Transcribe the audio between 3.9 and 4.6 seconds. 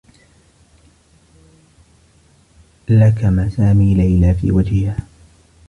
ليلى في